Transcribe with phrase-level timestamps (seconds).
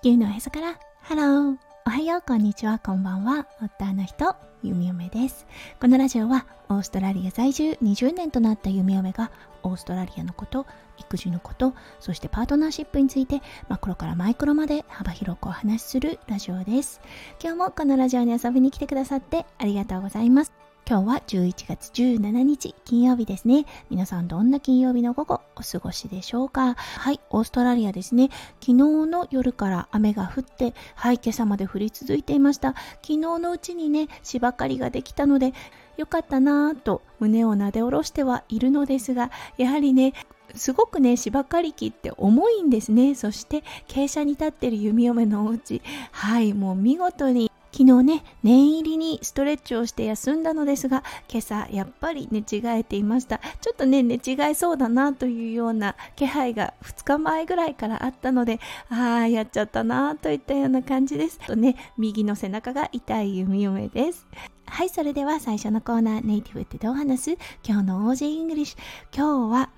[0.00, 0.78] 地球のへそから。
[1.00, 2.22] ハローおはよう。
[2.24, 2.78] こんにちは。
[2.78, 3.48] こんばんは。
[3.60, 4.36] 夫の人。
[4.62, 5.44] ゆみよめです。
[5.80, 7.76] このラジオはオーストラリア在住。
[7.82, 9.32] 20年となったゆみよめが
[9.64, 10.66] オーストラリアのこと
[10.98, 17.00] 育児のことそしてパートナーシップについてマクロからマイクロまで幅広くお話しするラジオです。
[17.42, 20.52] 今日もこのラジオに遊びに来てくださってありがとうございます。
[20.90, 23.66] 今日は11月17日金曜日ですね。
[23.90, 26.76] 皆さんどんな金曜日の午後お過ごしでしょうか？
[26.76, 28.30] はい、オーストラリアですね。
[28.60, 28.74] 昨日
[29.06, 32.70] の夜から雨が降って、はい、今朝まで降り続いていました。
[33.02, 35.52] 昨日のうちにね、芝刈りができたので、
[35.98, 40.14] よかったなぁと胸をなで下ろしてはいるのですが、やはりね、
[40.54, 53.40] すごくね芝刈り機って重いんですねそして傾斜に立ってる弓嫁のお家はいもう見事に昨日ね、念入りにストレッチをして休んだのですが、今朝やっぱり寝違えていました。
[53.60, 58.58] ちょっとね、寝違えそうだなというような気配が2日前ぐらいからあったので、
[58.90, 61.38] ああ、やっちゃったなといったような感じです。
[61.38, 64.26] とね、右の背中が痛い弓嫁です。
[64.66, 67.38] はい、それでは最初のコーナー、ネイティブってどう話す？
[67.64, 68.78] 今日の Aussie English。
[69.16, 69.70] 今日は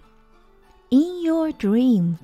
[0.91, 2.17] In Your Dream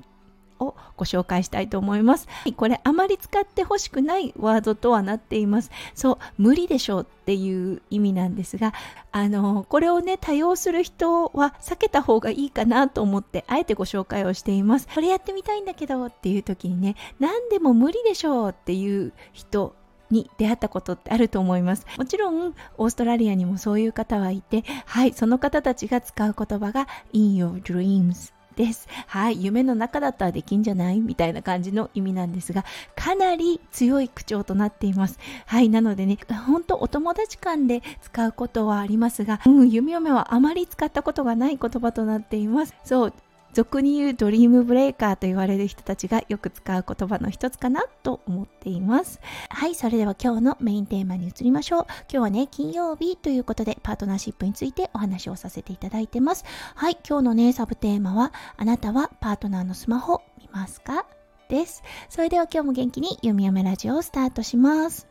[0.59, 2.27] をご紹介したいと思います。
[2.55, 5.71] これあまり使ってほしくないワードとはなっています。
[5.93, 8.73] そう、無理でしょうっていう意味なんですが、
[9.11, 14.87] あの、これをね、多用する人は避けた方がいいかなと思って、あえてご紹介をしています。
[14.93, 19.75] これやってみたいんだけどっていう時にね、何でも無理でしょうっていう人
[20.09, 21.85] に出会ったことってあると思います。
[21.97, 28.89] もちろん、オーストラリアにもそういう方はいて、はい、その方たちが使う言葉が in your dreams です。
[29.07, 30.99] はい、夢の中だったらできんじゃない？
[30.99, 35.19] みたいな感じの意味なんですが、かなり強い口調となっています。
[35.45, 42.73] はい、なのでね、ほんとお友達間で使うことはありますが、うん、弓嫁はあまり使ったことがない言葉となっています。
[42.83, 43.13] そう、
[43.57, 49.19] 俗に言うドリームブレーカーと言われる人たちがよく使う言葉の一つかなと思っています。
[49.49, 51.85] はい、それでは今日のメインテーマに移りましょう。
[52.01, 56.45] 今日はね、金曜日ということでパートナーシップについてお話をさせていただいてます。
[56.75, 61.07] はい、今日のね、サブテーマは、あなたはパートナーのスマホ見ますか？
[61.49, 61.81] です。
[62.09, 65.07] それでは今日も元気に弓嫁ラジオをスタートします。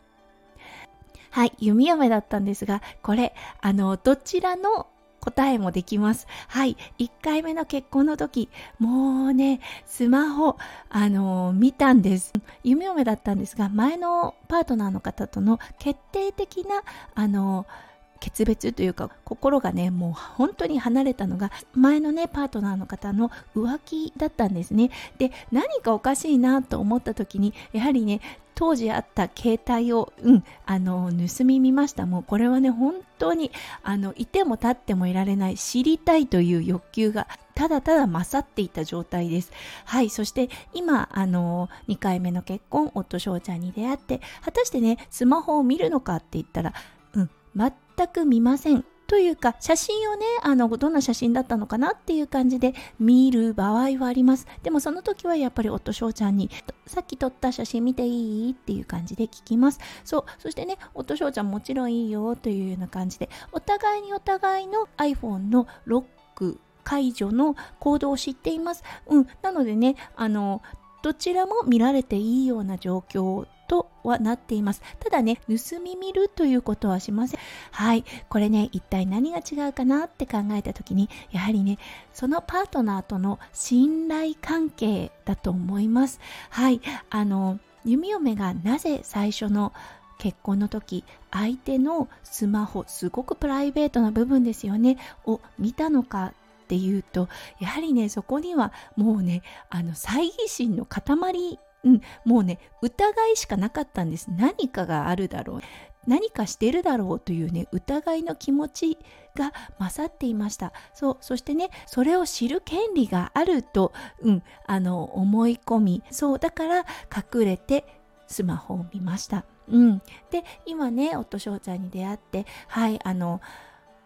[1.33, 4.87] はい、弓嫁だったんですが、これ、あの、どちらの
[5.27, 6.29] 答えもできます。
[6.47, 6.77] はい。
[6.99, 8.49] 1回目の結婚の時、
[8.79, 10.57] もうね、スマホ、
[10.89, 12.33] あのー、見たんです。
[12.63, 16.83] 夢嫁だったんですが、前のパートナーの方との決定的な、
[17.15, 28.21] あのー決別というか心がねもう本当に離れたのが前のねパートナーの方の浮気だったんですねで何かおかしいなと思った時にやはりね
[28.57, 32.07] 当時あった携帯を、うん、あの、盗み見ました。
[32.07, 39.53] もうこれはね、本当に、あの、いても立ってもいられない、知りたいという欲求が、ただただ勝っていた状態です。
[39.85, 40.09] はい。
[40.09, 46.73] そして、今、あの、2回目の結婚、夫翔ちゃんに出会って、果たしてね、スマホを見るのかって言ったら、
[47.13, 48.85] うん、全全く見ません。
[49.07, 56.51] というか写真をねあのどんな写真だったのかなっていう感じで見る場合はありますでもその時はやっぱり夫翔ちゃんに
[56.87, 66.05] さっき撮った写真見ていいっていう感じで聞きますそうそしてね夫翔ちゃんもちろんいいよというような感じでお互いにお互いの iPhone のロッ
[66.35, 70.63] ク解除の行動を知っていますうんなのでねあの
[71.03, 74.83] どちらも見られていいような状況とはなっています。
[75.01, 77.41] ただね、盗み見るということはしません。
[77.71, 78.05] はい。
[78.29, 81.79] これね、一体何が違うかなって考えた時に、やはりね、
[82.13, 86.21] そのパートナーとの信頼関係だと思います。
[86.51, 86.81] はい。
[87.11, 89.73] あの、弓嫁がなぜ最初の
[90.19, 96.33] 結婚の時相手のスマホすごくプライベートな部分ですよねを見たのか
[96.65, 97.29] っていうと
[97.61, 104.29] やはりねそこにはもうねあの猜疑心の塊うん、もうね疑いしかなかったんです。
[104.31, 105.61] 何かがあるだろう。
[106.07, 108.99] 何かしてるだろうというね疑いの気持ち
[109.35, 110.73] が勝っていました。
[110.95, 116.03] そうそしてねそれを知る権利があると、うん、あの思い込み。
[116.11, 117.85] そうだから隠れて
[118.29, 119.99] スマホを見ました、うん、
[120.31, 123.41] で今ね夫翔ちゃんに出会ってはいあの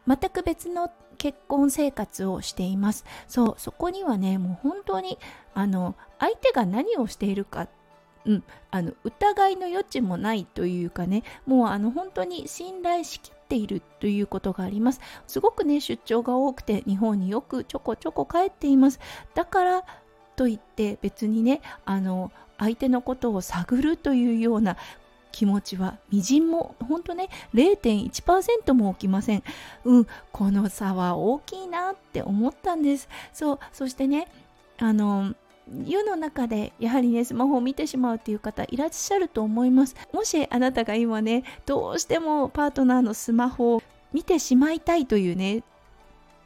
[0.06, 3.04] 全く別の結婚生活をしています。
[3.28, 5.18] そうそこにはねもう本当に
[5.52, 7.68] あの相手が何をしているか
[8.26, 15.00] うん、あの疑いの余地もないというかねもうあの本当に信頼しきっているということがあります。
[15.26, 19.00] すごくね出張が多くて日本によくちょこちょこ帰っています。
[19.34, 19.84] だから
[20.36, 24.76] といって別にねあの相手のことを探るというような
[25.32, 29.42] 気持ちはみじんも本当ね0.1%も起きません。
[29.84, 33.08] うんこの差は大きいなって思ったんです。
[33.32, 34.28] そうそしてね
[34.78, 35.34] あの
[35.86, 39.94] 世の中でやはりねスマホを見てしまうっていう方いらっしゃると思います。
[40.12, 43.82] もしあなたが今ねどうしてもパートナーのスマホを
[44.12, 45.62] 見てしまいたいというね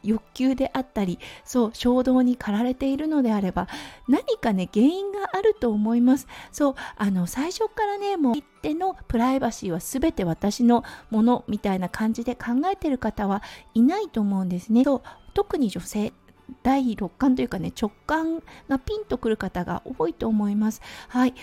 [0.05, 3.67] 欲求であったりそう衝動に駆られているのであれば
[4.07, 6.27] 何かね原因があると思います。
[6.51, 13.43] そうあの最初からねもう一手のプライバシーは全て私のものみたいな感じで考えてる方は
[13.73, 14.83] いないと思うんですね。
[14.83, 15.01] そう
[15.33, 16.13] 特に女性
[16.63, 20.81] 第六感というかね直感がピンとくる方が多いと思います。
[21.07, 21.33] はい。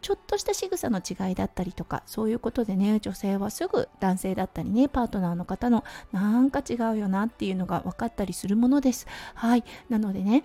[0.00, 9.06] ちょっとした仕草の違いだったりとかそういうことでね女性はすぐ男性だったりねパートナーの方のなんか違うよなっていうのが分かったりするものです。
[9.34, 9.64] はい。
[9.88, 10.44] なのでね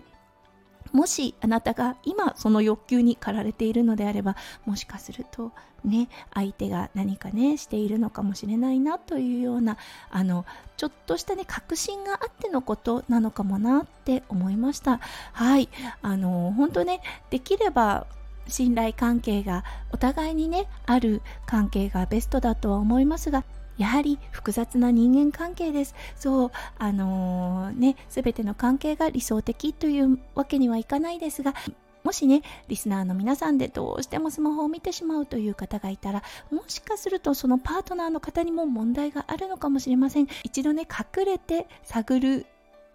[0.91, 4.35] もしあなたが今その欲求に駆られているのであれば
[4.65, 5.51] もしかすると
[5.83, 9.77] ね相手が何かねしているのかもしれないなというような
[10.11, 10.45] あの
[10.77, 14.99] ちょっとしたね確信があってのことなのかもなって思いました。
[15.31, 15.67] はい。
[16.01, 17.01] あの本当ね
[17.31, 18.05] できれば
[18.47, 23.43] 信頼関係がお互いにねある関係がベストだとは思いますが
[23.77, 25.95] やはり複雑な人間関係です。
[26.15, 31.55] そう、あのー、ね、すべての関係が理想的というわけにはいかないですが、
[32.03, 40.27] もしね、リスナーの皆さんでどうしてもスマホを見てしまうという方がいたら、もしかするとそのパートナーの方にも問題があるのかもしれません。
[40.43, 42.45] 一度ね、隠れて探る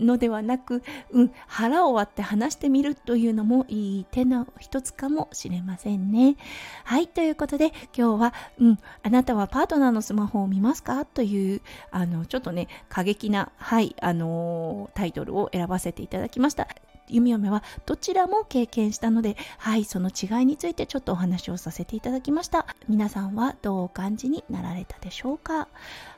[0.01, 6.37] のではなく、うん、腹を割って話してみるというのもいい手の一つかもしれませんね。
[6.85, 11.61] はい、ということで今日は、うん、あなたはパートナーのスマホを見ますかという、
[11.91, 16.69] あの、ちょっとね、過激な、はい、あのー、タイトルを選ばせていただきました。
[17.09, 22.67] 弓嫁はどちらも経験したので、はい、その違いについてちょっとお話をさせていただきました。
[22.89, 25.69] 皆さんはどうお感じになられたでしょうか？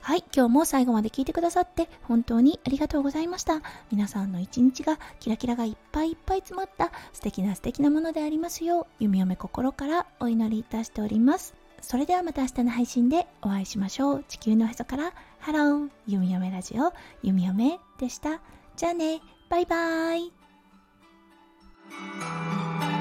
[0.00, 3.62] はい、今日も最後まで聞いてくださって本当にありがとうございました。
[3.90, 11.54] 皆さんの一日がキラキラがいっぱいいっぱい詰まった素敵な素敵なものでありますよう、弓嫁心からお祈りいたしております。
[11.82, 14.24] それではまた明日の配信でお会いしましょう。
[14.28, 16.92] 地球のへそからハロー、弓嫁ラジオ、
[17.22, 18.40] 弓嫁でした。
[18.76, 20.39] じゃあね、バイバーイ。
[21.90, 22.99] うん。